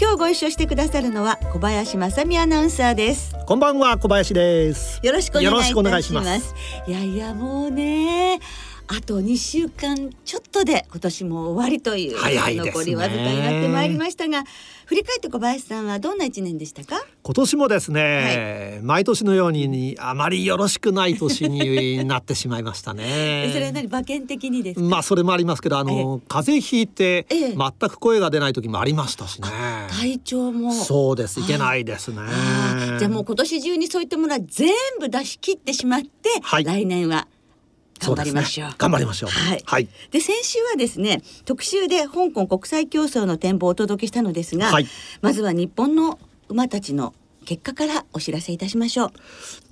[0.00, 3.34] 今日ご一緒してくださるのは小林正美アナウンサーです。
[3.46, 4.98] こんばんは小林です。
[5.02, 6.02] よろしくお願いします。
[6.02, 6.54] します。
[6.86, 8.40] いやいやもうね
[8.88, 12.54] あと2週間ちょっとで今年も終わりというね。
[12.64, 14.44] 残りわずかになってまいりましたが
[14.86, 17.04] 振り返って小林さんはどんな一年でしたか？
[17.22, 23.50] 今年もですね、毎年のようにあまりよろしくない年になってしまいましたね。
[23.52, 29.48] それは何馬券的にですか、まあそれもありますけどあの、風邪ひいてええ全く声が出ない時もありましたしね。
[29.90, 32.16] 体調もそうですいけないですね。
[32.98, 37.28] じゃあもう今年中にそういったものは全部出し切ってしまって、はい来年は
[38.00, 38.68] 頑張りましょう。
[38.68, 39.30] ね頑張りましょう。
[39.30, 39.88] はいはい。
[40.10, 44.86] で先週はですね特集で香港国際競争の展望をお届けしたのですが、はい
[45.20, 46.18] まずは日本の
[46.50, 47.14] 馬たちの
[47.46, 49.10] 結果からお知らせいたしましょう。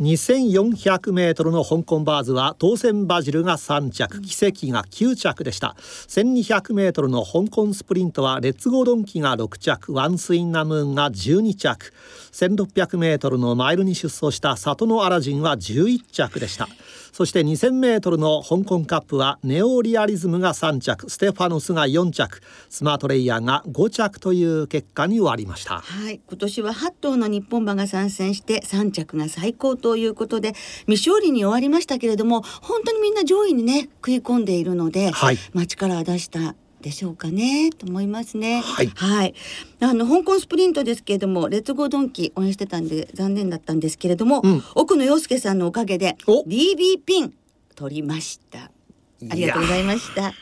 [0.03, 5.77] 2400メートルの香港バーズは当選バジルが3着奇跡が9着でした。
[6.09, 11.93] 1200メートルの香港スプリントはレッツゴードンキが6着ワンスインナムーンが12着
[12.33, 16.69] 1600メートルのマイルに出走した里のアラジンは11着でした。
[17.12, 25.81] そして2000メートルの香港カップはネオリアリズムが3着ステファノスが4着スマートレイヤーが5着という結果に終わりました。
[25.81, 30.53] はい、今年は8頭の日本馬が参戦して3着が最高ということで
[30.86, 35.39] 未勝利に終わりましたけれども本当にみんな上位にね食い込んでいるので、はい。
[35.53, 38.61] まあ力は出したでしょうかねと思いますね。
[38.61, 39.34] はい
[39.81, 47.35] あの香港スプリントですけれどもレッツゴードンキ応援してたんで残念だったんですけれども、うん奥野陽介さんのおかげでお DB ピン
[47.75, 48.70] 取りました。
[49.30, 50.33] ありがとうございました。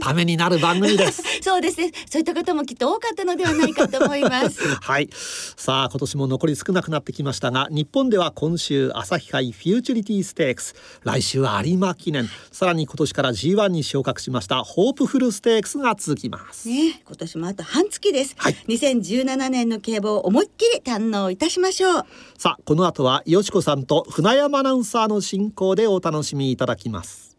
[0.00, 1.92] ためになる番組です そうですね。
[2.10, 4.60] そういった方もきっと多かったのではないかと思います。
[4.80, 5.08] はい
[5.56, 18.34] さあ今年も残り少なくなってきましたが日本では今週朝日杯フューチュリティステークス来週は有馬記念さらに今年から G1 に昇格しましたホープフルステークスが続きますね、今年もあと半月です。
[18.36, 22.04] はい2017年の競馬を思いっきり堪能いたしましょう。
[22.36, 27.37] さあこの後はよしこさんと船山アナウンサーの進行でお楽しみいただきます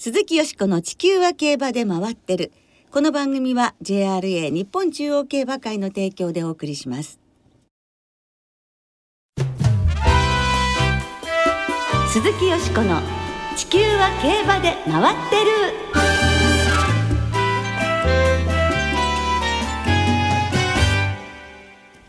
[0.00, 2.52] 鈴木よしこの地球は競馬で回ってる。
[2.92, 7.18] この番組は JRA 日本中央競馬会の提供でお送りします。
[12.12, 13.00] 鈴木よしこの
[13.56, 15.50] 地球は競馬で回ってる。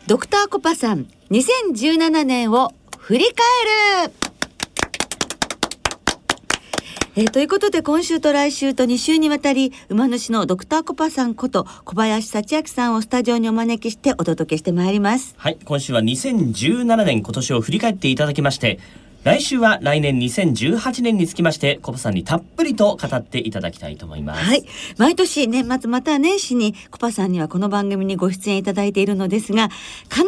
[0.05, 4.28] ドクターコパさん、2017年を振り返る。
[7.19, 15.35] えーということで今週と来週と2週にわたり馬主のドクターコパさんこと小林幸明さんをスタジオにお招きしてお届けしてまいります。
[15.35, 18.79] はい、今週は2017年今年を振り返っていただきまして、
[19.25, 24.41] 来週は来年2018年につきまして、コバさんにたっぷりと語っていただきたいと思います。
[24.41, 24.63] はい。
[24.97, 29.67] 毎年年末または年始にコパさんにはこの番組にご出演いただいているのですが、
[30.09, 30.23] 必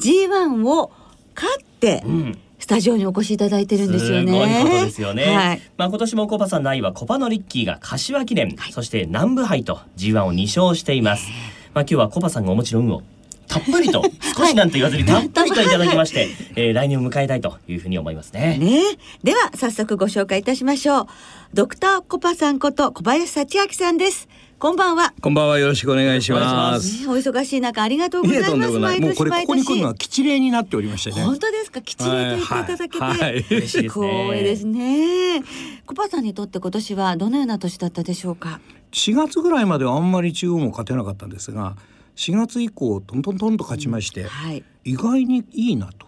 [0.00, 0.90] ず G1 を
[1.36, 2.38] 勝ってうん。
[2.70, 4.30] スタジオにお越しいただいてるんですよね。
[4.30, 5.24] すごいことですよね。
[5.24, 5.62] はい。
[5.76, 11.26] まあ今年もコバさんの愛はコバのリッキーが柏記念、そして南部杯と G1 を2勝しています。
[11.74, 13.02] まあ今日はコバさんがお持ちの運を
[13.48, 14.04] たっぷりと
[14.38, 18.56] 少しなんて言わずにたっぷりといただきまして、えー来年を迎えたいというふうに思いますね。
[18.58, 18.82] ね
[19.24, 21.06] では早速ご紹介いたしましょう。
[21.52, 24.28] ドクターコパさんこと小林幸明さんです。
[24.60, 25.14] こんばんは。
[25.22, 26.76] こんばんはよろしくお願いしま。
[26.76, 28.78] いしねお忙しい中ありがとうございます。
[28.78, 29.94] 毎もうこれ年毎年ここに来るのは。
[29.94, 31.24] 吉例になっておりましてね。
[31.24, 31.80] 本当ですか？
[31.80, 35.42] きちりと言っていただけて、はいはい嬉しいですね光栄ですね。
[35.86, 38.60] コパさんにとって今年はどのような年だったでしょうか
[38.92, 41.78] ？4月ぐらいまではあんまり中央も勝てなかったんですが、
[42.16, 44.62] 4月以降トントントンと勝ちまして、はい。
[44.84, 46.06] 意外にいいなと。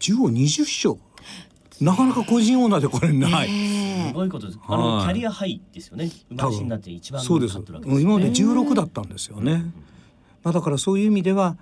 [0.00, 0.96] 中央20勝。
[1.80, 3.48] なかなか個人オーナーでこれない。
[3.50, 4.58] えすごいことです。
[4.66, 6.10] あのはいキャリアハイですよね。
[6.30, 7.58] 馬主になって一番そうです。
[7.58, 8.14] 勝ってるわけですよね。
[8.14, 9.64] 今まで16だったんですよね。
[10.42, 11.56] まあだからそういう意味では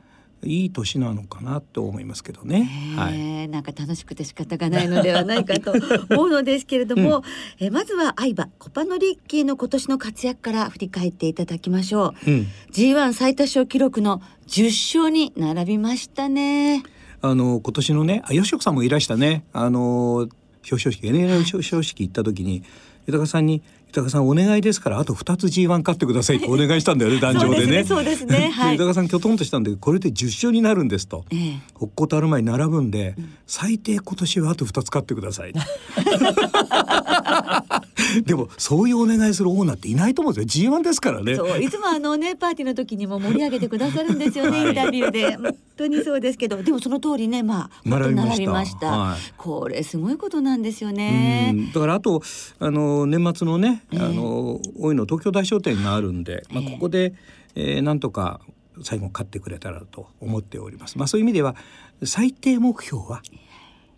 [0.45, 2.95] いい年なのかなと思いますけどね。
[2.97, 3.21] はい。
[3.21, 5.73] えなんか楽しくて仕方がないのではないかと
[6.11, 7.23] 思うのですけれども、
[7.59, 12.31] えまずは相葉コパノリッキーの今年の活躍から振り返っていただきましょう。
[12.31, 12.47] うん。
[12.73, 14.67] G1 最多勝記録の10
[15.01, 16.83] 勝に並びましたね。
[17.21, 19.45] あの今年のね、あ吉岡さんもいらしたね。
[19.53, 20.29] あの
[20.71, 22.63] 表彰式 NL 表彰式行った時に
[23.07, 27.85] 豊さんに豊さんお願いですからあと2つ G1 勝ってくださいって お願いしたんだよね壇上でね。
[27.85, 28.53] そうですね。
[28.73, 31.25] 豊さんきょとんとしたんでこれで10勝になるんですと。
[31.31, 33.15] ええ北光とある前に並ぶんで、
[33.47, 35.55] 最低今年はあと2つ勝ってください。
[38.25, 40.71] でもそういうお願いするオーナーっていないと思うんですよ。
[40.71, 41.35] G1 ですからね。
[41.37, 45.37] そういつもあのねパーティーの時にも盛り上げてくださるんですよね、インタビューで。
[45.37, 46.63] 本当にそうですけど。
[46.63, 48.87] でもその通りねまあ本当に並びました。
[48.87, 49.19] はい。
[49.37, 51.73] これすごいことなんですようねん。
[51.73, 52.23] だからあと
[52.59, 54.01] あの年末のね、ええ。
[54.01, 56.71] あの大井の東京大商店があるんで、まあ、ええ。
[56.73, 57.15] ここで、
[57.55, 58.41] えーなんとか
[58.83, 60.99] 最後勝ってくれたらと思っております。
[60.99, 61.57] まあそういう意味では
[62.05, 63.23] 最低目標は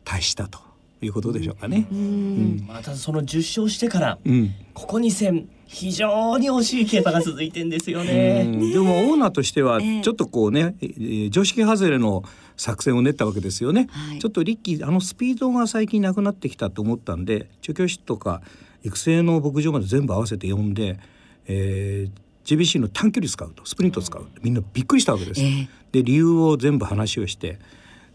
[0.05, 0.70] 達したと
[1.07, 1.87] いうことでしょうかね。
[1.91, 2.65] うん。
[2.67, 4.55] またその10勝してからうん。
[4.75, 8.43] ここ2戦非常に惜しい競馬が続いてんですよね。
[8.45, 8.73] うん。
[8.73, 10.03] でもオーナーとしてはええ。
[10.03, 12.25] ちょっとこうね、えー常識外れの
[12.57, 14.19] 作戦を練ったわけですよね、はい。
[14.19, 18.43] ちょっとリッキーあのスピードが最近なくなってきたと思ったんで調教師とか
[18.83, 20.99] 育成の牧場まで全部合わせて呼んで、
[21.47, 25.69] えー GBC の短距離使うとスプリント使うみんなびっくりしたわけです、ええ。
[25.93, 27.59] で理由を全部話をして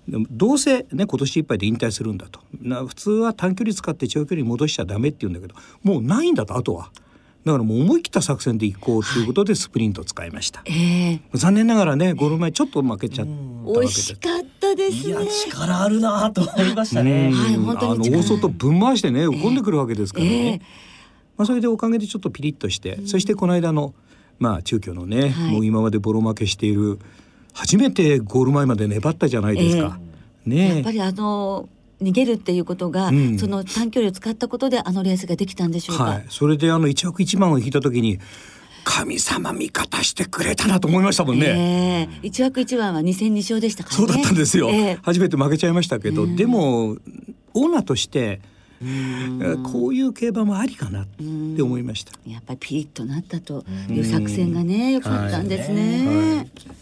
[0.07, 2.39] でもどうせね今年いっぱいで引退するんだと。
[2.61, 6.91] な普通は短距離使って長距離に戻しちゃダメって言うんだけどもうないんだとあとは。
[7.45, 11.21] だからもう思い切った作戦で行こうということでスプリントを使いました、ええ。
[11.35, 17.31] 残念ながらねゴール前ちょっと負けちゃったわけですしかったですいやね力あるなと思いましたね。
[17.31, 20.61] はい本当に力あの大外ぶん回してね浮かんでくるわけですからね、ええ。
[21.37, 23.93] まあ、それでおかげでちょっとピリッとして、そしてこの間の
[24.39, 25.51] まあ中京のね、はい。
[25.51, 26.97] もう今までボロ負けしている
[27.55, 29.97] 初めてゴール前まで粘ったじゃないですか。
[30.45, 30.75] ねえ。
[30.75, 31.69] やっぱりあの
[32.01, 33.39] 逃げるっていうことが、うん。
[33.39, 38.19] その短距離を使ったことであのレースができたんでしょうか、はい、それであの一枠一番を引いた時に
[38.83, 41.45] 神様味方してくれたなと思いましたもんね。
[41.47, 42.27] ええ。
[42.27, 44.05] 一枠一番は2戦2勝でしたからね。
[44.05, 44.99] そうだったんですよ、ええ。
[45.01, 46.35] 初めて負けちゃいましたけど、うん。
[46.35, 48.41] でもオーナーとして
[48.81, 52.11] えーこういう競馬もありかなって思いました。
[52.27, 56.43] やっぱりピリッとなったという作戦がね良かったんですね。
[56.43, 56.75] はい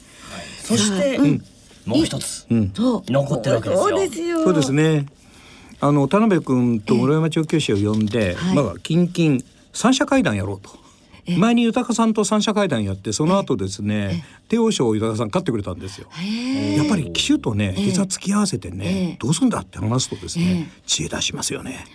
[0.64, 1.46] そして、うん
[1.86, 4.44] もう一つうん残ってるわけですよそうですよ。
[4.46, 5.06] そうですね。
[5.82, 9.42] あの田辺君と室山調教師を呼んで、はいまあ近々
[9.74, 10.83] 三者会談やろうと。
[11.26, 16.08] え前に豊さんと三者会談やってその後ですね帝王賞を豊さん勝ってくれたんですよ。
[16.78, 21.86] やっぱり騎手とねええ膝突き合わせてね、ええどうすんだって話すとですね、え知恵出しますよね。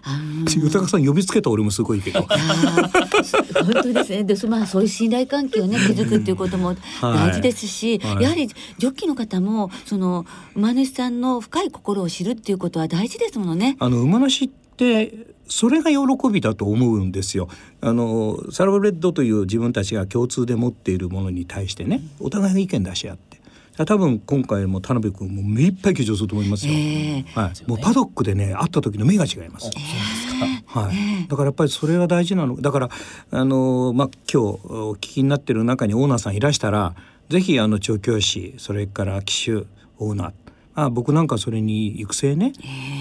[0.56, 2.22] 豊さん呼びつけた俺もすごいけど。
[2.22, 4.24] 本当ですね。
[4.24, 13.76] で、そまあそういう信頼関係をね築くっていうことも大事ですし、はいやはりジョッキーの方もその馬主さんの深い心を知るっていうことは大事ですものね。
[13.78, 15.12] あの馬主って
[15.48, 17.48] それが喜びだと思うんですよ。
[17.80, 23.38] あのサラブレッドという自分たちが共通で持っているものに対してね、お互いが意見出し合って。
[23.84, 26.72] 多分今回も田辺君も目いっぱい騎乗すると思いますよ。
[26.74, 29.70] ええはい、もうパドックでね会った時の目が違います。
[30.66, 32.90] はい、だからやっぱりそれは大事なのだから
[33.30, 36.94] あのまあ今日お聞きになってる中にオーナーさんいらしたら
[37.28, 39.66] ぜひあの調教師それから騎手
[39.98, 40.32] オーナー
[40.80, 42.52] あ僕なんかそれに育成ね、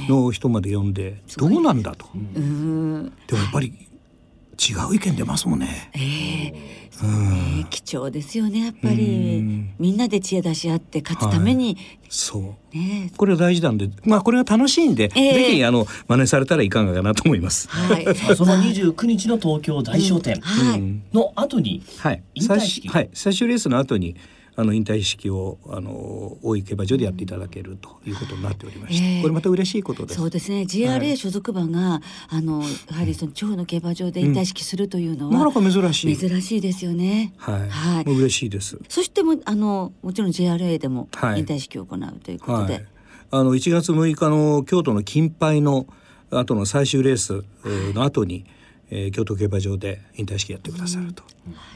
[0.09, 3.13] の人まで呼んでどうなんだと、うん。
[3.27, 5.91] でもやっぱり違う意見出ますもんね。
[5.93, 6.87] ええ。
[6.89, 9.05] そうね貴重ですよねやっぱうり
[9.39, 9.75] ん。
[9.77, 11.77] みんなで知恵出し合って勝つために、
[12.09, 12.75] そう。
[12.75, 13.11] ね。
[13.15, 15.33] これは大事なんでまあこれが楽しいんで、ええ。
[15.35, 17.69] ぜひあの真似されたらいかがかなと思います。
[17.69, 18.05] はい。
[18.35, 20.79] その29日の東京大商店はい。
[20.79, 21.03] うん。
[21.13, 24.15] の後にはい、引退式最終はい、最終レースの後に
[24.59, 29.21] あの引退式をあの大井競馬場でやっていただけるということになっておりまして、ええ。
[29.21, 30.19] これまた嬉しいことです。
[30.19, 30.61] そうですね。
[30.61, 36.17] JRA 所属馬が、あのやはりその地方の競馬場で引退式するというのは、なかなか珍しい。
[36.17, 37.33] 珍しいですよね。
[37.37, 38.05] はい、はい。
[38.05, 38.79] もう嬉しいです。
[38.89, 41.39] そしてもあのもちろん JRA でもはい。
[41.41, 42.85] 引退式を行うということで、はい、
[43.29, 45.85] あの1月6日の京都の金杯の
[46.31, 48.43] 後の最終レースえーの後に、
[48.89, 51.21] えー京都競馬場で引退式やってくださると、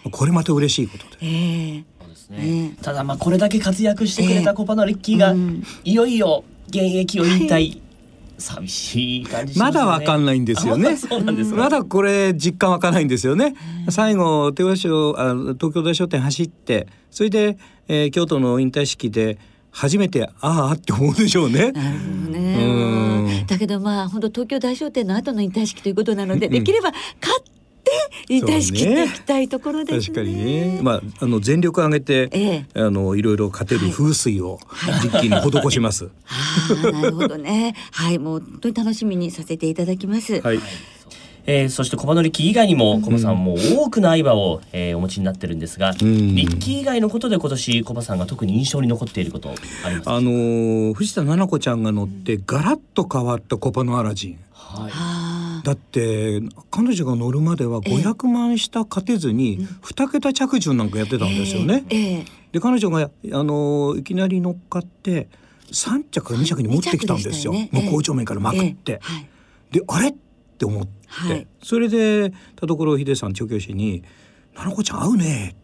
[0.10, 1.18] これまた嬉しいことで。
[1.22, 1.84] ええ。
[1.84, 2.76] そうですね。
[2.82, 5.64] ただまあこれだけ活躍してくれたコパのリッキーが、うん。
[5.84, 7.82] いよいよ現役を引退、
[8.38, 9.80] 寂しい感じしまよね。
[9.80, 10.90] ますだわかんないんですよね。
[10.90, 13.56] あ そうなんですかまだこれ実感わかんないんですよね。
[13.90, 19.38] 最後手話賞あ東京大商店走ってそれで、えー京都の引退式で
[19.72, 21.72] 初めてああって思うでしょうね。
[21.72, 23.26] なるほどうん。
[23.28, 23.46] ね。
[23.48, 26.92] だけどまあ本当東京大商店の後の引退式ということなので、できれば
[27.22, 27.51] 勝っ
[28.28, 30.16] て引退式っていきたいところですね。
[30.16, 32.82] 確かにね、まあ、あの全力を挙げて、ええ。
[32.82, 34.60] あのいろいろ勝てる風水を
[35.04, 36.10] 実機に施します。
[36.28, 37.76] ああなるほどね。
[37.92, 40.42] はいもう本当に楽しみにさせていただきます。
[40.42, 40.60] はい、
[41.46, 45.96] えーそしてコバノリッキー以外にもコバさんも多くの相場を、えーお持ちになってるんですが、ん。
[45.98, 50.16] リッキー以外のことで今年コバさんが特に印象に残っていることありますか？
[50.16, 54.40] あの藤田七子ちゃんが乗ってガラッと変わったコパのアラジン。
[54.54, 54.92] はい。
[54.94, 55.31] あ
[55.64, 62.26] だって彼女が乗るまでは500万下勝てずに2桁着順なんかやってたんですよね。
[62.52, 63.10] で彼女があ
[63.44, 65.30] のいきなり乗っかって
[65.72, 67.70] 3着か2着に持ってきたんですよ、ね。
[67.72, 68.94] 向こう正面からまくって。
[68.94, 69.00] ええ。
[69.02, 69.30] はい。
[69.72, 70.10] であれ？
[70.10, 70.14] っ
[70.58, 71.48] て思って、はい。
[71.64, 74.04] それで田所秀さん調教師に
[74.56, 75.56] 「菜々子ちゃん合うね」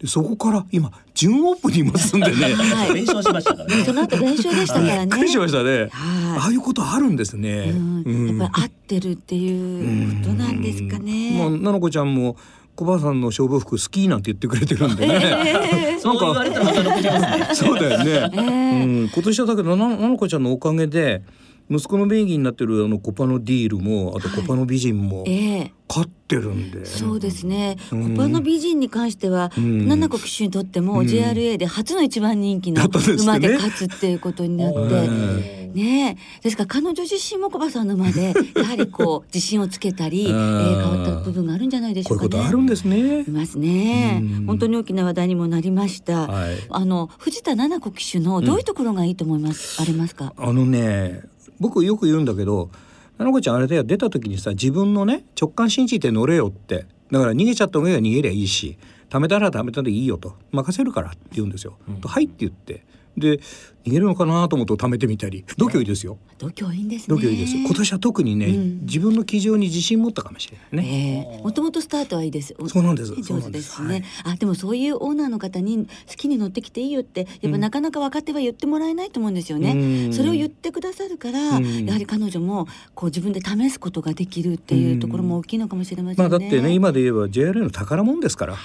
[0.00, 2.54] でそこから今準オープンにいますんでね。
[2.54, 2.94] はい。
[2.96, 3.84] 連勝しましたからね。
[3.84, 5.06] その後練習でしたからね。
[5.06, 5.90] びっくりしましたね、はい。
[5.90, 8.02] ああいうことあるんですね、うん。
[8.06, 8.38] うん。
[8.38, 11.36] やっぱり合ってるっていうことなんですかね。
[11.38, 12.36] まあ、菜々子ちゃんも
[12.76, 15.98] 小林さんの勝負服好きなんて言ってくれてるんでね、ええ。
[16.00, 17.48] そう言われたらまた残りますね。
[17.52, 18.40] そうだよね、え
[18.80, 18.84] え。
[18.84, 21.22] うん、今年はだけどな菜々子ちゃんのおかげで
[21.70, 27.76] 息子の名義になってるあのコパのディールもあとコパの美人もええ勝ってるんで、そうですね。
[27.90, 32.84] うんコパの美人に関しては、うん七子騎手にとってもうん JRA で初の一番人気の
[33.22, 34.78] 馬で勝つっていうことになって。
[34.78, 34.82] う
[35.56, 42.42] んねえですから彼女自身もコバさんの馬で やはりこう自信をつけたり、えうんー変わった部分があるんじゃないでしこういうょうかね。
[42.42, 43.30] ことあるんですねい。
[43.30, 44.46] ますねうん。
[44.46, 46.26] 本当に大きな話題にもなりました。
[46.26, 50.32] はいあの藤田七子騎手のどういうところがいいと思います、ありますか？
[50.36, 51.20] あのね
[51.60, 52.70] 僕よく言うんだけど
[53.18, 56.86] 菜々子ちゃんあれだよ出た時にさ自分のね直感信じて乗れよって。
[57.10, 60.36] だから逃げちゃった方が逃げりゃいいし貯めたら貯めたでいいよと。
[60.52, 61.76] 任せるからって言うんですよ。
[62.00, 62.84] とはいって言って
[63.16, 63.40] で
[63.84, 67.16] 逃げるのかなと思うと貯めてみたり度胸いいですよ度胸いいんですね。
[67.16, 71.26] 度胸いいです今年は特にね、うん自分の騎乗に自信持ったかもしれないね。
[71.32, 72.54] ええもともとスタートはいいです。
[72.58, 74.06] おそうなんです上手ですしねそうなんで。
[74.24, 79.72] あ、でもそういうオーナーの方に好きに乗ってきていいよって、やっぱなかなか若手は言ってもらえないと思うんですよね。
[79.72, 86.28] うんそれを言ってくださるから、うんやはり彼女もこう自分で試すことができるっていうところも大きいのかもしれませんね。
[86.28, 88.56] まあだってね今で言えば JRA の宝物ですから。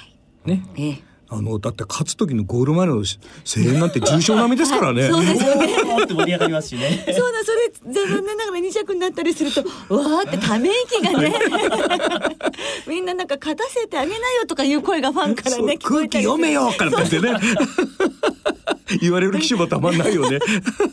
[0.46, 0.66] ね。
[0.78, 5.08] ええあのだって勝つ時のゴール前の声援なんて重賞並みですからね。
[5.10, 5.75] そうですよね。
[5.84, 7.03] おーって盛り上がりますしね。
[7.08, 9.62] そうだそれ残念ながら二着になったりすると
[9.94, 11.34] わーってため息がね。
[12.88, 16.24] みんななんか勝たせてあげなよとかいう声がファンからね聞こ空気えたりする。
[16.24, 17.34] 読めよからってね
[19.01, 20.39] 言われる騎手もたまんないよね。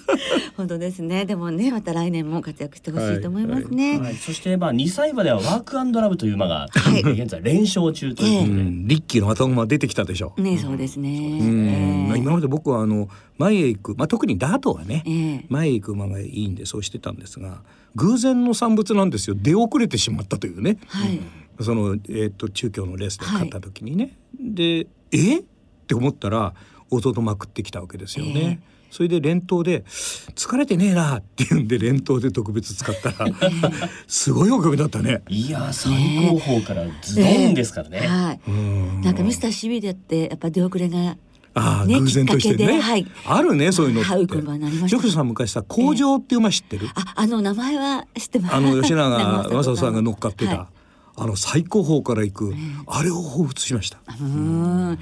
[0.56, 1.24] 本当ですね。
[1.24, 7.02] でもねまた来年も活躍してほしいと思いますね、はい、そしてまあ2歳馬ではワークアンドラブという馬がはい。
[7.02, 10.34] 現在連勝中ということで、うん、リッキーの頭が出てきたでしょ。
[10.38, 11.66] ねそうですね、うん。
[11.66, 12.18] ええ。
[12.18, 13.08] 今まで僕はあの
[13.38, 15.46] 前へ行く、まあ、特にダートはね、ええ。
[15.48, 17.62] 前へ行く馬がいいんでそうしてたんですが
[17.96, 19.36] 偶然の産物なんですよ。
[19.38, 20.78] 出遅れてしまったというね。
[20.88, 21.20] はい。
[21.60, 25.42] その、えー、と中京のレースで勝った時にね、でえっ
[25.86, 26.54] て思ったら
[26.96, 28.60] 弟まくってきたわけですよね。
[28.92, 29.84] それで連投で
[30.36, 33.26] 「疲れてねえな」って言うんで連投で特別使ったら
[34.06, 35.22] すごいおかげだったね。
[35.30, 35.92] いやー最
[36.28, 38.00] 高峰からズドンですからね。
[38.00, 38.40] はい。
[38.46, 39.00] うん。
[39.00, 41.16] なんかミスターシビリアってやっぱ出遅れが
[41.54, 43.06] ああ、ね偶然としてね、きっかけではい。
[43.24, 44.10] あるねそういうのって。
[44.10, 48.54] ジョクさん昔さ工場っていう馬知ってる、ああの名前は知ってます。
[48.54, 49.08] あの吉永
[49.48, 50.81] 長正人さんが乗っかってた、はい
[51.22, 52.54] あの最高峰から行く、
[52.88, 53.98] あれを彷彿しました。
[54.08, 54.98] うーん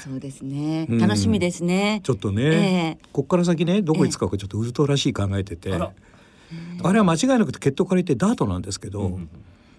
[0.00, 0.86] そうですね。
[0.88, 0.98] うん。
[0.98, 2.00] 楽しみですね。
[2.04, 2.48] ちょっとね、え
[3.02, 3.08] え。
[3.12, 5.92] こっから先ねどこに使うかちょっとウルトラしい考えてて、あ
[6.92, 9.18] れは間違いなくて血統借りてダートなんですけど、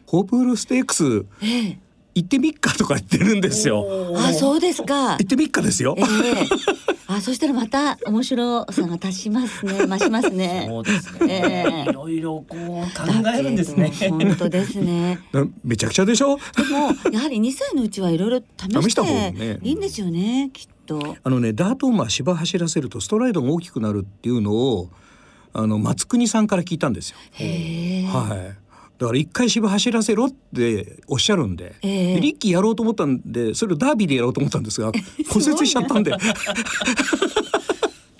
[0.07, 1.79] ホープールステークスええ。
[2.15, 3.85] 行ってみっかとか言ってるんですよ。
[4.17, 5.11] あそうですか。
[5.11, 5.95] 行ってみっかですよ。
[5.97, 6.01] え。
[6.01, 6.05] え
[7.15, 11.65] あそしたらまた面白さが足しますね 増しますねそうですね。
[11.85, 13.91] ええいろいろこう考えるんですね。
[14.09, 16.37] 本当ですね なめちゃくちゃでしょ？
[16.55, 24.89] でもやはり2歳のうちはいろいろ試し試した方がてねいいんですよねきっとあのねダート馬芝走らせるとストライドが大きくなるっていうのを
[25.53, 27.17] あの松国さんから聞いたんですよ。
[28.09, 28.57] はい。
[29.01, 32.15] だから一回芝走らせろっておっしゃるんで、ええ。
[32.15, 34.91] でリッキーやろうと思ったんでそれをダービーでやろうと思ったんですが
[35.27, 36.11] 骨折しちゃったんで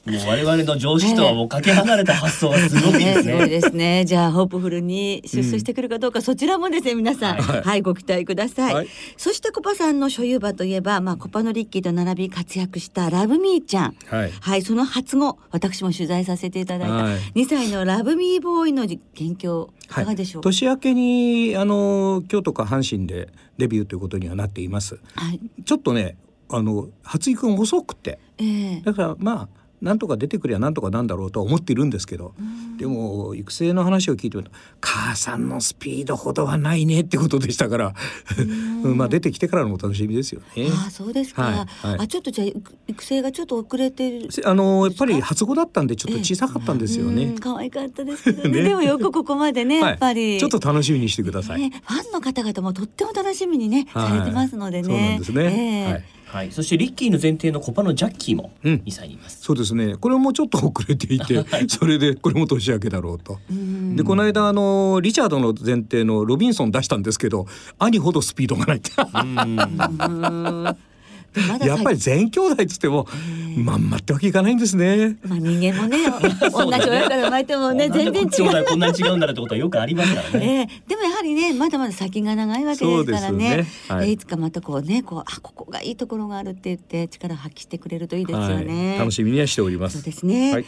[0.04, 3.38] もう我々の常識とはもうかけ離れた発想がすごいですね。
[3.38, 3.48] ね。
[3.48, 4.04] ですね。
[4.06, 8.74] じゃあホープフルに出走してくるかどうか、そちらもですね皆さん、ははいい、ご期待ください。
[8.74, 8.88] はい。
[9.16, 13.96] そしてコパさんの所有馬といえば、まあコパのリッキーと並び活躍したラブミーちゃん。
[14.08, 14.32] はい。
[14.32, 16.94] はい、その初後私も取材させていただいた。
[16.96, 17.18] はい。
[17.36, 19.88] 2歳のラブミーボーイの現況い。
[19.88, 20.42] かがでしょう？
[20.42, 20.50] か。
[20.50, 23.30] 年明けにあの京都か阪神で
[23.60, 25.00] デビューということにはなっています。
[25.16, 26.16] はい、ちょっとね
[26.50, 28.18] あの発育が遅くて。
[28.40, 28.82] ええ。
[28.82, 32.34] だからまあなんとか出てくりゃなんとかなんだろうとは思っているんですけど
[32.78, 37.94] でも育成の話を聞いてみると母さんのスピードほどはないねってことでしたから
[38.84, 40.68] うん まあ出てきてからのお楽しみですよね。
[40.72, 41.44] ああそうですか。
[41.44, 47.40] はいはいあちょっとじゃあ育育成がちょっと遅れてあのやっぱり初語だったんでちょっと小さかったんですよねうん。
[47.40, 50.32] 可愛かったですけどね ねでもよくここまでね、やっぱり。
[50.32, 51.62] はい、ちょっと楽しみにしてください。
[51.62, 54.84] ね、ファンの方々もとっても楽しみにね、はいされてますのでね。
[54.84, 58.74] そうなんですねええはいはい、そしてリッキーの前提のコパのジャッキーもうん。
[58.86, 59.42] 2歳にいます。
[59.42, 59.98] そうですね。
[59.98, 63.38] これもちょっと遅れていてそれでこれも年明けだろうと。
[63.96, 67.48] でこの間あのリチャードの前提のロビンソン出したんですけど
[67.80, 68.92] 兄ほどスピードがないって
[71.66, 73.08] やっぱり全兄弟っつっても
[73.58, 75.18] まんまってわけいかないんですね。
[75.24, 75.98] まあ人間もね
[76.52, 78.50] 同じ親から生まれてもね全然違兄う。
[78.50, 80.68] 弟こんなに違うんだなってことはよくありますからね。
[80.70, 88.90] ええでもやはりねまだまだ先が長いわけですからねいえーいつかまたこうねこうあここがいいところがあるって言って力を発揮してくれるといいですよね。
[88.92, 89.98] はい、楽しみにはしております。
[89.98, 90.64] そうですね。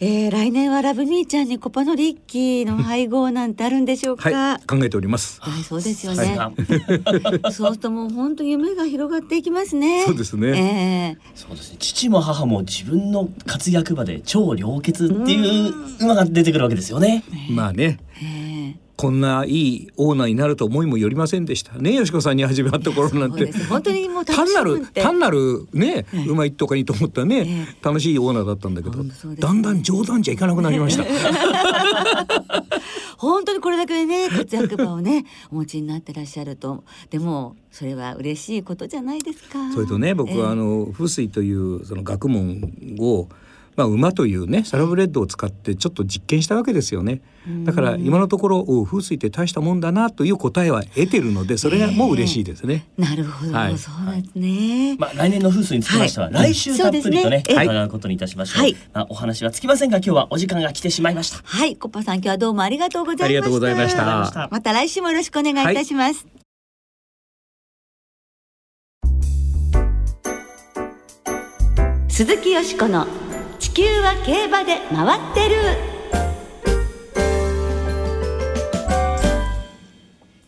[0.00, 4.30] はいえー来年はラブミーちゃんにコパのリッキーの配合なんてあるんでしょうか？
[4.30, 5.38] はい、考えております。
[5.42, 6.36] はい、そうですよね。
[6.36, 6.52] が
[7.52, 10.04] そうするともう本当夢が広がっていきますね。
[10.06, 10.48] そうですね。
[10.48, 11.76] ええそうですね。
[11.78, 17.22] 父も母も自分の活躍場で超良血っていう馬が出てくるわけですよね。
[17.50, 17.98] まあね。
[18.22, 18.49] ええ
[19.00, 21.72] こんないいオーナーになると思いもよりませんでした。
[21.78, 23.50] ねよしこさんに始まった頃なんて。
[23.66, 26.26] 本当にもう単なる単なるね、ええ。
[26.26, 29.10] うまいとかにと思ったね、え楽しいオーナーだったんだけど、ね。
[29.38, 31.04] だんだん冗談じゃいかなくなりました。
[33.16, 36.84] 本当にこれだけね活躍場をねお持ちになってらっしゃると。
[37.08, 39.72] でもそれは嬉しいことじゃないですか。
[39.72, 43.28] それとね僕はあの風水というその学問を
[43.76, 47.22] まあ、馬というねサラブレッドを使ってちょっと実験したわけですよね
[47.64, 52.86] だから今のところお風水って大したもんだなという答えは得てるのでそれがもう嬉しいですね。
[52.98, 54.96] なるほど、はいそうですね。
[54.98, 58.62] まあ来年の風水につきましては、はい来週たっぷりとねそうですねええ伺うことにいたしましょう。
[58.62, 61.40] はいまあお話はつきませんが今日はお時間が来てしまいました。
[61.42, 63.24] はい、コッパさん今日はどうもありがとうございました。
[63.24, 66.26] ありがとうございましたました来週もよろしくお願いいたします。
[72.08, 73.29] 鈴木よしこの地
[73.80, 75.56] 球は競馬で回ってる。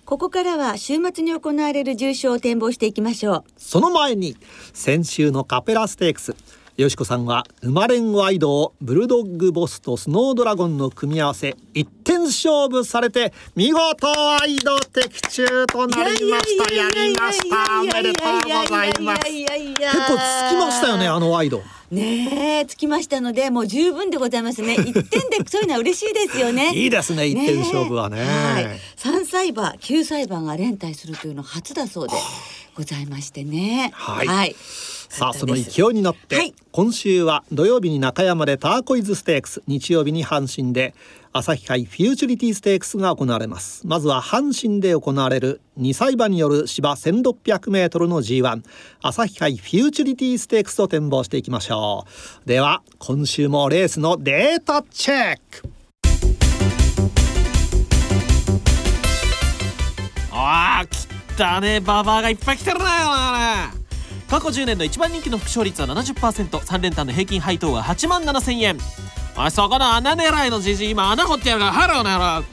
[0.04, 3.44] ここからは週末に行われる重賞を展望していきましょう。
[3.56, 4.36] その前に
[4.74, 6.36] 先週のカペラステークス
[6.78, 16.74] よしこさんは生まれんワイドをブルドッグボスとスノードラゴンの組み合わせ一点勝負されて見事ワイド的中となりました。
[16.74, 17.78] やりました。
[17.78, 21.60] おめでとうございますいやいやいや結構つきましたよねあのワイド。
[21.90, 24.72] ねえつきましたのでもう十分でございますね。
[24.80, 25.06] 一点で
[25.46, 26.72] そういうのは嬉しいですよね。
[26.74, 28.24] いいですね一点勝負はね。
[28.24, 28.64] はい、
[28.96, 32.14] 3歳馬9歳馬が連帯するというの初だそうで
[32.74, 33.90] ございましてね。
[33.92, 34.56] はい
[35.12, 36.54] さあそのよ勢いに乗って、はい。
[36.70, 40.94] 今週は土曜日に中山でターコイズステークス日曜日に阪神で
[41.34, 43.86] 朝日杯フューチュリティステークスが行われます。
[43.86, 48.62] まずは阪神で行われる2歳馬による芝 1600m の G1
[49.02, 52.06] 朝日杯フューチュリティステークスを展望していきましょ
[52.44, 52.48] う。
[52.48, 55.68] では今週もレースのデータチェック。
[60.30, 61.80] あー来たね。
[61.80, 63.81] ババアがいっぱい来てるなよな
[64.32, 68.78] 過去10年の一番人気の複勝率は 70%3 連単の平均配当は8万7000円。
[69.36, 71.72] おいそこの穴狙いのじじい今穴掘ってやるから。
[71.72, 72.44] ハローな野郎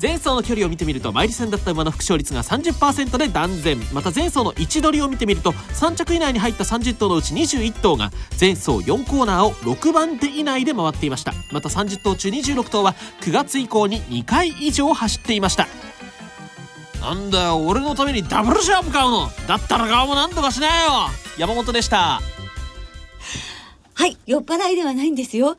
[0.00, 3.78] 前走の距離を見てみるとマイル戦だった馬の複勝率が30%で断然。
[3.92, 11.34] また前走の位置取りを見てみると3着以内に入った30頭のうち21頭が前走4コーナーを6番手以内で回っていました。
[11.52, 15.68] また30頭中26頭は9月以降に2回以上走っていました。
[17.02, 19.28] なんだよ俺のためにダブルシャープ買うの。
[19.48, 20.72] だったら顔もなんとかしなよ。
[21.36, 22.20] 山本でした。
[23.94, 25.56] はい酔っ払いではないんですよ。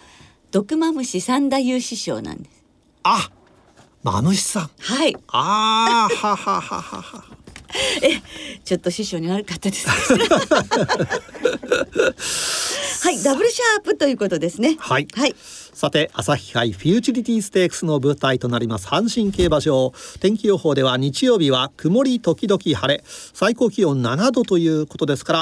[0.52, 2.64] 毒マムシ三大優師匠なんです。
[3.04, 3.30] あ
[4.04, 4.70] マムシさん。
[4.80, 5.18] はい。
[5.28, 7.24] あーははははは
[8.64, 9.88] ちょっと師匠に悪かったです。
[13.04, 14.78] はいダブルシャープということですね。
[14.80, 15.08] はい。
[15.14, 15.36] はい。
[15.38, 19.94] さて朝日杯フューチュリティステークスの舞台となります阪神競馬場。
[20.22, 23.04] 天気予報では日曜日は曇り時々晴れ。
[23.34, 25.40] 最高気温7度ということですから、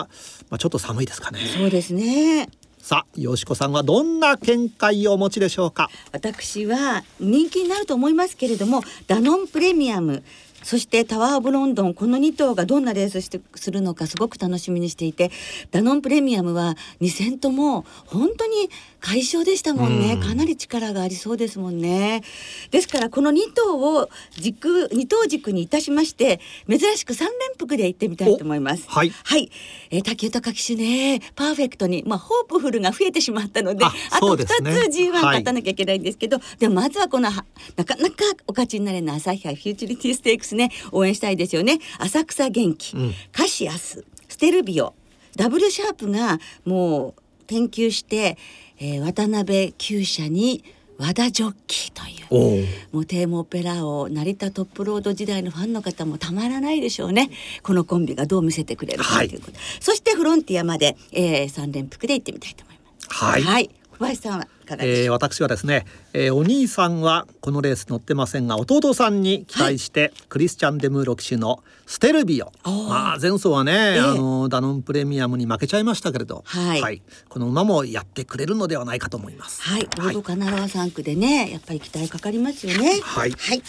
[0.49, 1.39] まあ、ちょっと寒いですかね。
[1.55, 2.49] そうですね。
[2.81, 5.91] さあよしこさんはどんな見解をお持ちでしょうか？
[6.11, 10.23] 私は人気になると思いますけれどもダノンプレミアム
[10.63, 15.31] そしてタワー・オブ・ロンドンこの2頭がどんなレースしてするのかすごく楽しみにしていて
[15.71, 18.69] ダノンプレミアムは2戦とも本当に
[18.99, 22.21] 快勝でしたもんね、かなり力がありそうですもんね。
[22.69, 28.85] ですからこの2頭を軸2頭軸にいたしまして珍しく3連複で行ってみたいと思います。
[28.87, 29.09] おはい。
[29.09, 29.51] はい、
[29.89, 31.19] えー、竹豊騎手ね。
[31.35, 34.71] パーフェクトにまあホープフルが増えてしまったのでああと2そうですね。
[34.71, 35.21] つ G1 はい。
[35.21, 37.43] 勝たなきゃいけないんですけど、でもまずはこのは
[37.75, 40.71] なかなかお勝ちになれない朝日杯フューチュリティステークスね。
[40.91, 41.79] 応援したいですよね。
[41.99, 43.13] 浅草元気、うん。
[43.31, 44.05] カシアス。
[44.27, 44.93] ステルビオ。
[45.35, 48.37] ダブルシャープがもう研究して、
[48.79, 50.63] えー渡辺厩舎に
[50.97, 52.67] 和田ジョッキーという。
[52.91, 57.31] もうテーマオペラ王成田トップロード時代のファンの方もたまらないでしょうね。
[57.63, 63.07] このコンビがどう見せてくれるかはいということ、そしてフロンティアまで、えー、3連複で行ってみたいと思います。
[63.13, 63.41] はい。
[63.41, 63.69] はい
[64.01, 72.51] 小林さんはいかがでしょう、えー、私はですね、えー、お兄さんはこのレース乗ってませんが弟さんに期待して、クリスチャン・デムーロ騎手のステルビオ。
[72.65, 73.99] まあ前走はね、ええ。
[73.99, 77.01] あのダノンプレミアムに負けちゃいましたけれど、はい。
[77.29, 79.61] この馬もやってくれるのではないかと思います。
[79.61, 82.99] はい、ロードカナラワ3区でね、やっぱり期待かかりますよね。
[83.03, 83.31] はい。
[83.31, 83.61] はい、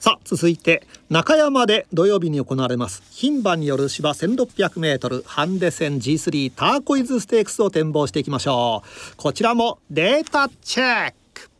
[0.00, 3.02] さあ続いて中山で土曜日に行われます。
[3.20, 9.16] 牝馬による芝 1600m ハンデ戦 G3 ターコイズステークスを展望していきましょう。
[9.18, 11.50] こちらもデータチェック。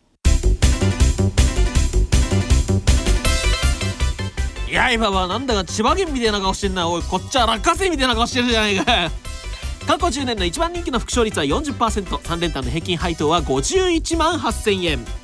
[4.71, 6.89] いや今はなんだか千葉県みたいな顔してんな。
[6.89, 9.11] おいこっちは落花生みたいな顔してるじゃないか。
[9.87, 15.20] 過去10年の一番人気の副勝率は 40%3 連単の平均配当は51万8000円。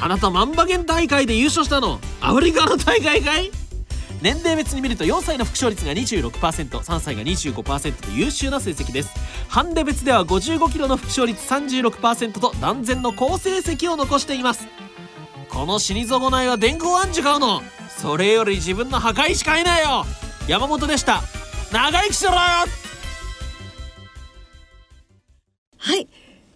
[0.00, 1.98] あなた万馬券大会で優勝したの？
[2.20, 3.50] アフリカの大会かい？
[4.22, 9.10] 年齢別に見ると4歳の副勝率が 26%3 歳が25%と優秀な成績です。
[9.48, 14.66] ハンデ別では55キロの副勝率36%と断然の好成績を残しています。
[15.48, 17.62] この死に損ないは電光暗示買うの？
[17.88, 20.04] それより自分の破壊しかいないよ。
[20.46, 21.22] 山本でした。
[21.72, 22.36] 長生きしろよ！
[25.80, 26.08] はい、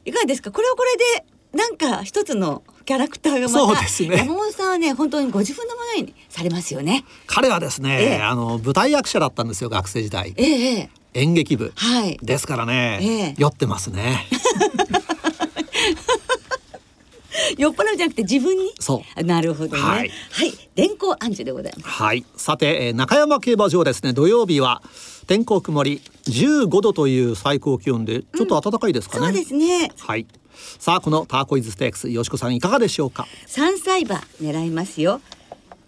[0.04, 0.50] いかがですか？
[0.50, 3.48] これはこれで、なんか一つのキャラクターがまた。
[3.48, 7.04] そうですね山本さんはね、本当にご自分のものにされますよね。
[7.26, 12.18] 彼はですね、ええあの舞台役者だったんですよ学生時代ええええ演劇部はい。
[12.22, 14.26] ですからね、ええ酔ってますね
[17.58, 18.72] 酔っ払うじゃなくて自分に？
[18.78, 19.82] そうなるほどね。
[19.82, 20.12] ははいい、
[20.74, 21.88] 電光暗示でございます。
[21.88, 24.82] はいさて、えー中山競馬場ですね土曜日は
[25.26, 29.90] 天候曇り15度という最高気温でちょっと暖かいですかね、そうですね。
[29.98, 30.26] はい
[30.78, 33.26] さあこのターコイズステークスよしこさんいかがでしょうか？
[33.46, 35.20] 三歳馬狙いますよ。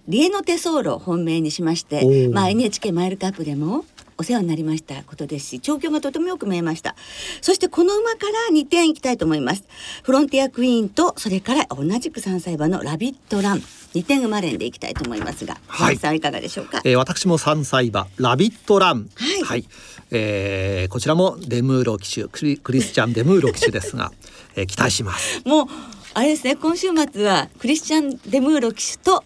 [0.07, 3.85] リエノテソーロを本命にしましおて、ーまあ NHK マイルカップでも
[4.18, 6.94] お世話になりましたことですし、調教がとてもよく見えました。
[7.40, 8.18] そしてこの馬か
[8.50, 9.64] ら2点いきたいと思います。
[10.03, 13.62] フロンティアクイーンとそれから同じく3歳馬のラビットラン。
[13.94, 16.81] 2点馬連でいきたいと思いますが、はいはい、さんいかがでしょうか？
[16.85, 19.09] えー私も3歳馬ラビットラン
[19.44, 19.64] はい
[20.11, 24.11] えーこちらもデムーロ騎手クリスチャンデムーロ騎手ですが、
[24.57, 25.43] えー期待します。
[25.45, 25.67] もう
[26.14, 29.25] あれですね、今週末はクリスチャン・デムーロ騎手と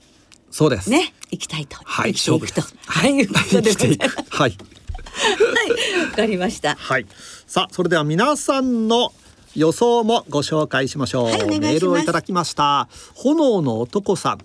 [0.51, 0.91] そうです。
[0.91, 1.77] ね、行きたいと。
[1.85, 2.63] はい生きていくと。
[2.87, 3.23] はい、い。
[3.23, 4.27] うこいございます。
[4.27, 4.49] くはい。
[4.49, 4.57] はい、わ
[6.17, 6.75] かりました。
[6.77, 7.07] はい。
[7.47, 9.13] さあそれでは皆さんの
[9.55, 11.61] 予想もご紹介しましょう、はいお願いします。
[11.61, 12.89] メールをいただきました。
[13.15, 14.39] 炎の男さん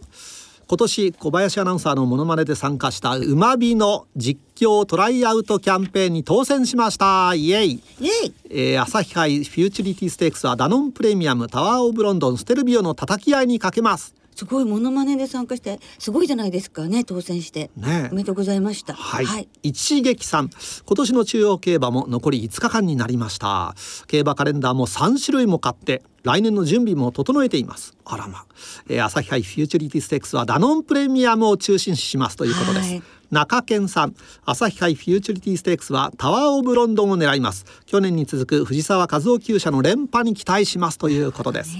[0.73, 7.35] 今年小林アナウンサーのモノマネで参加した馬火の実況トライアウトキャンペーンに当選しました。
[7.35, 7.83] イエイ。
[7.99, 8.33] イエイ。
[8.49, 18.05] えー、朝日杯フューチュリティステークスはダノンプレミアムタワーオブロンドンステルビオの叩き合いにかけますすごいモノマネで参加してすごいじゃないですかね当選して、ね。
[18.05, 18.93] えおめでとうございました。
[18.93, 20.49] はい、一撃さん。
[20.85, 23.75] 今年の中央競馬も残り5日間になりました。
[24.07, 27.95] 競馬カレンダーも3種類も買って来年の準備も整えています。
[28.05, 28.45] あらま、
[28.89, 33.03] えー、朝日杯フューチュリティステークスはダノンプレミアムを中心視しますということです、はい。
[33.29, 34.15] 中堅さん。
[34.45, 37.65] 朝日杯フューチュリティステークスはタワーオブロンドンを狙います。
[37.85, 41.75] 去年に続く藤沢和夫厩舎の連覇に期待しますということです。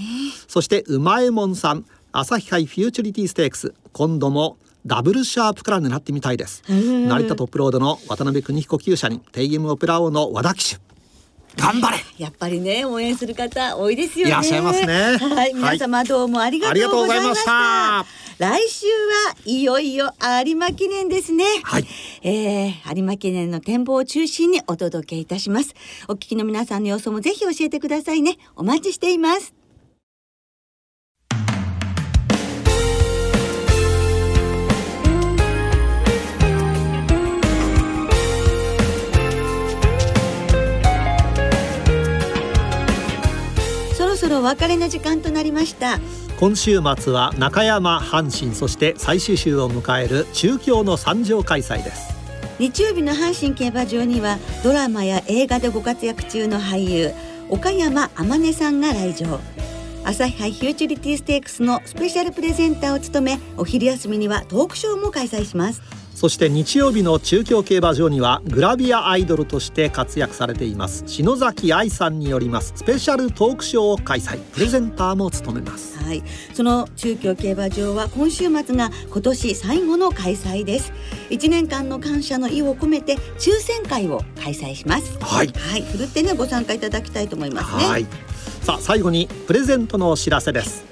[0.48, 3.74] そしてうまえもんさん朝日杯フューチュリティステークス。
[3.92, 6.62] 今度もダブルシャープから狙ってみたいです。
[6.68, 10.80] 成田トップロードの渡辺邦彦厩舎にテイエムオペラ王の和田騎手。
[11.60, 11.96] 頑張れ。
[12.18, 14.30] やっぱりね応援する方多いですよね。
[14.30, 14.94] いらっしゃいますね。
[15.18, 18.06] はい皆様どうもありがとうございました,、あ
[18.38, 20.12] 来週はいよいよ
[20.46, 21.44] 有馬記念ですね。
[21.64, 21.86] はい。
[22.22, 25.74] えー、有馬記念の展望を中心にお届けいたします。
[26.06, 28.38] お聞きの皆さんの様子もぜひ教えてくださいね。
[28.54, 29.52] お待ちしています
[44.24, 45.98] そろお別れの時間となりました。
[46.40, 52.14] 今週末は中山阪神そして最終週を迎える中京の三条開催です。
[52.58, 57.12] 日曜日の阪神競馬場にはドラマや映画でご活躍中の俳優
[57.50, 59.40] 岡山天音さんが来場。
[60.06, 65.82] 朝日杯フューチュリティステークスのスペシャルプレゼンターを務めお昼休みにはトークショーも開催します
[66.14, 71.02] そして日曜日の中京競馬場にはグラビアアイドルとして活躍されています。
[71.06, 72.72] 篠崎愛さんによります。
[72.76, 74.38] スペシャルトークショーを開催。
[74.52, 75.98] プレゼンターも務めます。
[75.98, 76.22] はい、
[76.54, 80.92] その中京競馬場は今週末が今年最後の開催です。
[81.30, 85.18] 1年間の感謝の意を込めて抽選会を開催します。
[85.20, 85.48] はい。
[85.48, 87.86] はい、ふるってねご参加いただきたいと思いますね。
[87.90, 88.06] はい。
[88.62, 90.84] さあ最後にプレゼントのお知らせです。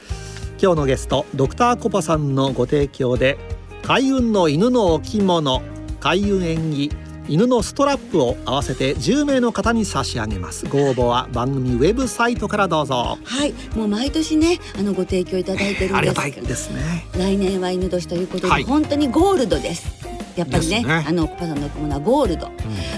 [0.60, 3.38] 今日のゲストドクターコパさんのご提供で
[3.82, 5.62] 開運の犬の置物
[6.00, 6.90] 開運縁起
[7.28, 10.66] 犬のストラップを合わせて10名の方に差し上げます。
[10.66, 13.16] ご応募は番組ウェブサイトからどうぞ。
[13.22, 17.06] はいもう毎年ねあのご提供いただいてるんですがたいですね。
[17.16, 18.64] 来年は犬年ということで、はい。
[18.64, 20.02] 本当にゴールドです。
[20.36, 21.04] やっぱりねね。
[21.06, 22.50] あのコパさんの置物はゴールド、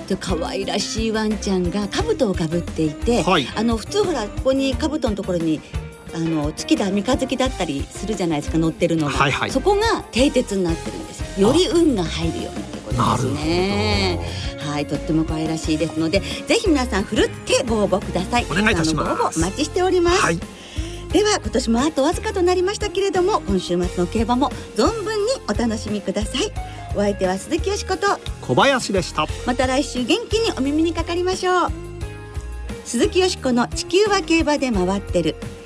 [0.08, 3.46] で可愛らしいワンちゃんが兜をかぶっていて、はい。
[3.54, 5.60] あの普通ほらここに兜のところに
[6.14, 9.50] あの月だ三日月だったりするじゃないですか乗ってるのが、はいはい。
[9.50, 11.52] そこが蹄鉄になってるんですよ。
[11.52, 14.20] り運が入るようにとことですね。
[14.58, 18.46] はいとっても可愛らしいですのでぜひ皆さんふるってご応募ください。
[18.50, 19.16] お願いいたします。
[19.16, 20.38] ご応募お待ちしております、はい。
[21.12, 26.52] では今年もあとわずかとなりましたけれども今週末の競馬も存分にお楽しみください。
[26.96, 28.06] お相手は鈴木よしこと。
[28.40, 29.26] 小林でした。
[29.46, 31.70] また来週元気にお耳にかかりましょう。
[32.84, 35.36] 鈴木よしこの地球は競馬で回ってる